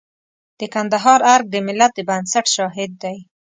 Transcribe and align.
د 0.59 0.61
کندهار 0.73 1.19
ارګ 1.33 1.45
د 1.51 1.55
ملت 1.67 1.91
د 1.95 1.99
بنسټ 2.09 2.45
شاهد 2.55 2.91
دی. 3.03 3.17